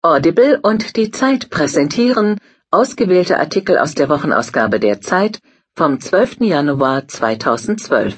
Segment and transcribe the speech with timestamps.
[0.00, 2.38] Audible und die Zeit präsentieren
[2.70, 5.40] ausgewählte Artikel aus der Wochenausgabe der Zeit
[5.74, 6.36] vom 12.
[6.42, 8.16] Januar 2012.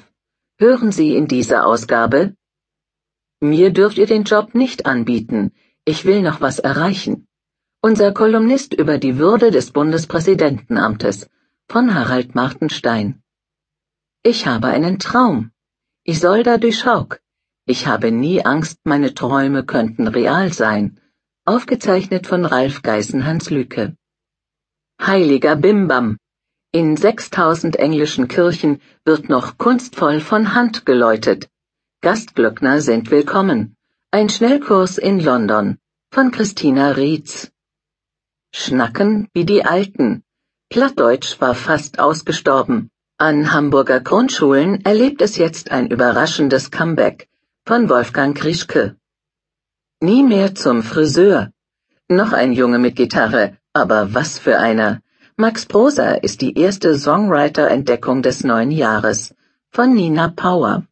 [0.59, 2.35] Hören Sie in dieser Ausgabe
[3.41, 5.53] Mir dürft ihr den Job nicht anbieten.
[5.87, 7.27] Ich will noch was erreichen.
[7.81, 11.31] Unser Kolumnist über die Würde des Bundespräsidentenamtes
[11.67, 13.23] von Harald Martenstein.
[14.23, 15.51] Ich habe einen Traum.
[16.05, 17.23] Isolda Duschauq.
[17.65, 21.00] Ich habe nie Angst, meine Träume könnten real sein
[21.51, 23.97] aufgezeichnet von Ralf Geißenhans Lüke.
[25.03, 26.17] Heiliger Bimbam.
[26.71, 31.49] In 6000 englischen Kirchen wird noch kunstvoll von Hand geläutet.
[32.03, 33.75] Gastglöckner sind willkommen.
[34.13, 35.79] Ein Schnellkurs in London
[36.13, 37.51] von Christina Rietz.
[38.55, 40.23] Schnacken wie die Alten.
[40.69, 42.91] Plattdeutsch war fast ausgestorben.
[43.19, 47.29] An Hamburger Grundschulen erlebt es jetzt ein überraschendes Comeback
[47.67, 49.00] von Wolfgang Krischke.
[50.03, 51.51] Nie mehr zum Friseur.
[52.09, 55.03] Noch ein Junge mit Gitarre, aber was für einer.
[55.37, 59.35] Max Prosa ist die erste Songwriter-Entdeckung des neuen Jahres
[59.69, 60.87] von Nina Power.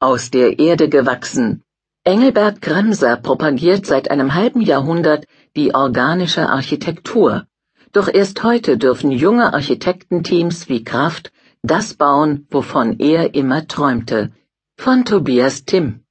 [0.00, 1.62] Aus der Erde gewachsen.
[2.04, 5.24] Engelbert Gremser propagiert seit einem halben Jahrhundert
[5.56, 7.46] die organische Architektur.
[7.92, 14.30] Doch erst heute dürfen junge Architektenteams wie Kraft das bauen, wovon er immer träumte.
[14.76, 16.03] Von Tobias Timm.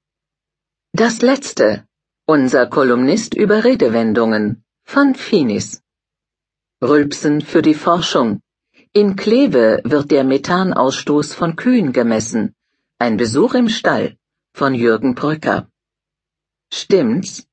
[0.95, 1.87] Das letzte.
[2.27, 5.81] Unser Kolumnist über Redewendungen von Finis.
[6.83, 8.41] Rülpsen für die Forschung.
[8.91, 12.53] In Kleve wird der Methanausstoß von Kühen gemessen.
[12.99, 14.17] Ein Besuch im Stall
[14.53, 15.67] von Jürgen Brücker.
[16.71, 17.47] Stimmt's?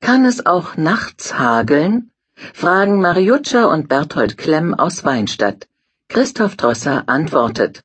[0.00, 2.10] Kann es auch nachts hageln?
[2.52, 5.68] fragen Mariuccia und Berthold Klemm aus Weinstadt.
[6.08, 7.82] Christoph Drosser antwortet.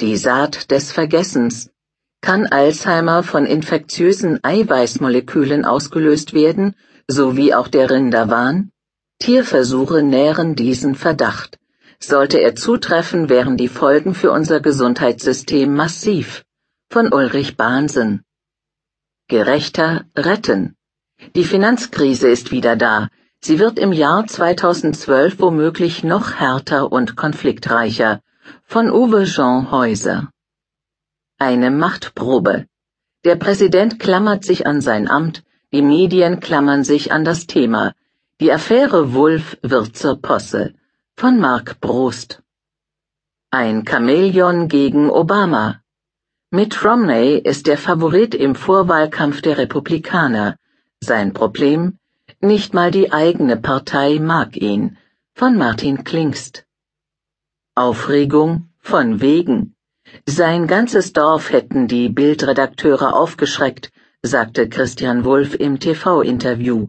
[0.00, 1.72] Die Saat des Vergessens
[2.20, 6.74] kann Alzheimer von infektiösen Eiweißmolekülen ausgelöst werden,
[7.06, 8.70] sowie auch der Rinderwahn?
[9.18, 11.58] Tierversuche nähren diesen Verdacht.
[12.00, 16.44] Sollte er zutreffen, wären die Folgen für unser Gesundheitssystem massiv.
[16.90, 18.22] Von Ulrich Bahnsen.
[19.28, 20.76] Gerechter retten.
[21.34, 23.08] Die Finanzkrise ist wieder da.
[23.40, 28.20] Sie wird im Jahr 2012 womöglich noch härter und konfliktreicher.
[28.64, 30.30] Von Uwe Jean Häuser.
[31.40, 32.66] Eine Machtprobe.
[33.24, 37.94] Der Präsident klammert sich an sein Amt, die Medien klammern sich an das Thema.
[38.40, 40.74] Die Affäre Wulff wird zur Posse.
[41.16, 42.42] Von Mark Brost.
[43.52, 45.80] Ein Chamäleon gegen Obama.
[46.50, 50.56] Mitt Romney ist der Favorit im Vorwahlkampf der Republikaner.
[51.00, 51.98] Sein Problem?
[52.40, 54.98] Nicht mal die eigene Partei mag ihn.
[55.36, 56.66] Von Martin Klingst.
[57.76, 59.76] Aufregung von wegen.
[60.26, 63.90] Sein ganzes Dorf hätten die Bildredakteure aufgeschreckt,
[64.22, 66.88] sagte Christian Wulff im TV-Interview.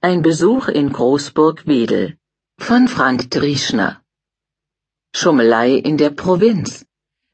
[0.00, 2.16] Ein Besuch in Großburg-Wedel.
[2.58, 4.00] Von Frank Drieschner.
[5.14, 6.84] Schummelei in der Provinz.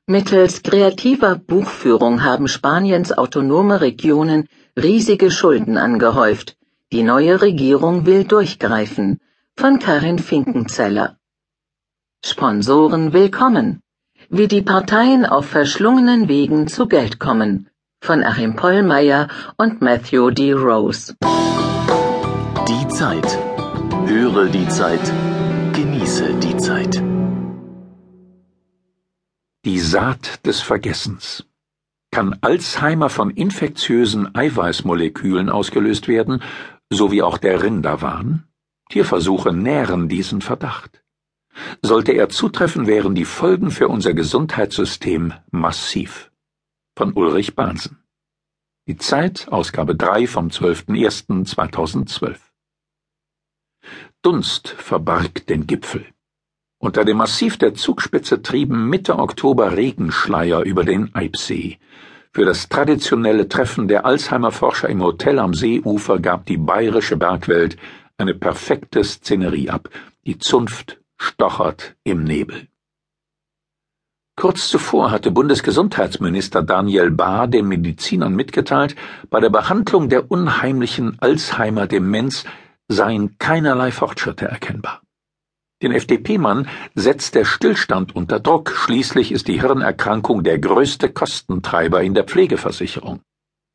[0.06, 6.56] Mittels kreativer Buchführung haben Spaniens autonome Regionen riesige Schulden angehäuft.
[6.92, 9.20] Die neue Regierung will durchgreifen.
[9.56, 11.18] Von Karin Finkenzeller.
[12.24, 13.82] Sponsoren willkommen
[14.28, 17.68] wie die Parteien auf verschlungenen Wegen zu Geld kommen,
[18.00, 20.52] von Achim Pollmeier und Matthew D.
[20.52, 21.14] Rose.
[22.68, 23.38] Die Zeit.
[24.06, 25.12] Höre die Zeit.
[25.72, 27.02] Genieße die Zeit.
[29.64, 31.44] Die Saat des Vergessens.
[32.12, 36.42] Kann Alzheimer von infektiösen Eiweißmolekülen ausgelöst werden,
[36.88, 38.44] so wie auch der Rinderwahn?
[38.88, 41.02] Tierversuche nähren diesen Verdacht.
[41.82, 46.30] Sollte er zutreffen, wären die Folgen für unser Gesundheitssystem massiv.
[46.96, 47.98] Von Ulrich Bahnsen.
[48.88, 52.36] Die Zeit, Ausgabe 3 vom 12.01.2012.
[54.22, 56.06] Dunst verbarg den Gipfel.
[56.78, 61.78] Unter dem Massiv der Zugspitze trieben Mitte Oktober Regenschleier über den Eibsee.
[62.32, 67.76] Für das traditionelle Treffen der Alzheimer-Forscher im Hotel am Seeufer gab die bayerische Bergwelt
[68.18, 69.88] eine perfekte Szenerie ab.
[70.26, 72.68] Die Zunft stochert im Nebel.
[74.38, 78.94] Kurz zuvor hatte Bundesgesundheitsminister Daniel Bahr den Medizinern mitgeteilt,
[79.30, 82.44] bei der Behandlung der unheimlichen Alzheimer-Demenz
[82.86, 85.00] seien keinerlei Fortschritte erkennbar.
[85.82, 92.14] Den FDP-Mann setzt der Stillstand unter Druck, schließlich ist die Hirnerkrankung der größte Kostentreiber in
[92.14, 93.20] der Pflegeversicherung.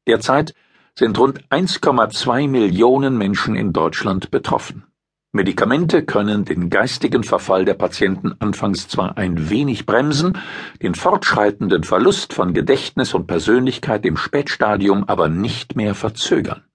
[0.07, 0.53] Derzeit
[0.95, 4.90] sind rund 1,2 Millionen Menschen in Deutschland betroffen.
[5.33, 10.37] Medikamente können den geistigen Verfall der Patienten anfangs zwar ein wenig bremsen,
[10.81, 16.65] den fortschreitenden Verlust von Gedächtnis und Persönlichkeit im Spätstadium aber nicht mehr verzögern.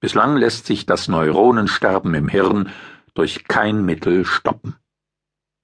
[0.00, 2.70] Bislang lässt sich das Neuronensterben im Hirn
[3.12, 4.76] durch kein Mittel stoppen.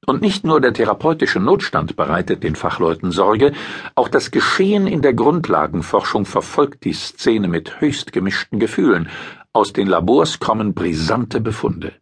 [0.05, 3.53] Und nicht nur der therapeutische Notstand bereitet den Fachleuten Sorge,
[3.95, 9.09] auch das Geschehen in der Grundlagenforschung verfolgt die Szene mit höchst gemischten Gefühlen.
[9.55, 11.95] Aus den Labors kommen brisante Befunde.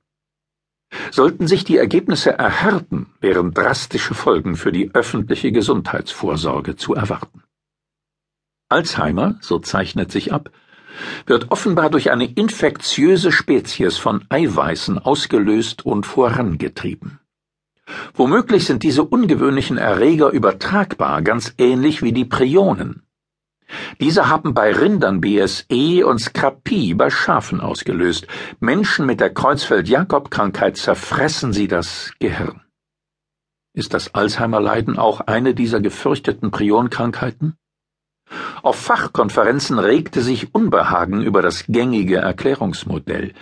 [1.14, 7.44] Sollten sich die Ergebnisse erhärten, wären drastische Folgen für die öffentliche Gesundheitsvorsorge zu erwarten.
[8.68, 10.50] Alzheimer, so zeichnet sich ab,
[11.24, 17.20] wird offenbar durch eine infektiöse Spezies von Eiweißen ausgelöst und vorangetrieben.
[18.14, 23.03] Womöglich sind diese ungewöhnlichen Erreger übertragbar, ganz ähnlich wie die Prionen.
[24.00, 28.26] Diese haben bei Rindern BSE und Skrapie bei Schafen ausgelöst.
[28.60, 32.60] Menschen mit der Kreuzfeld-Jakob-Krankheit zerfressen sie das Gehirn.
[33.76, 37.56] Ist das Alzheimer-Leiden auch eine dieser gefürchteten Prionkrankheiten?
[38.62, 43.34] Auf Fachkonferenzen regte sich Unbehagen über das gängige Erklärungsmodell.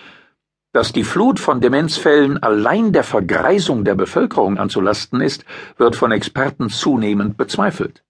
[0.73, 5.45] Dass die Flut von Demenzfällen allein der Vergreisung der Bevölkerung anzulasten ist,
[5.77, 8.03] wird von Experten zunehmend bezweifelt.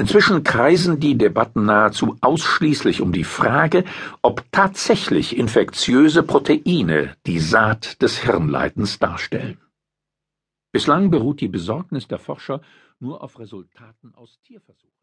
[0.00, 3.84] Inzwischen kreisen die Debatten nahezu ausschließlich um die Frage,
[4.22, 9.60] ob tatsächlich infektiöse Proteine die Saat des Hirnleidens darstellen.
[10.70, 12.60] Bislang beruht die Besorgnis der Forscher
[13.00, 14.97] nur auf Resultaten aus Tierversuchen.